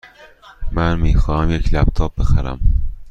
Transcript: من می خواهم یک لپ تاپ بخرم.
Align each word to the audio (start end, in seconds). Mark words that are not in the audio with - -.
من 0.71 0.99
می 0.99 1.15
خواهم 1.15 1.51
یک 1.51 1.73
لپ 1.73 1.93
تاپ 1.93 2.15
بخرم. 2.15 2.59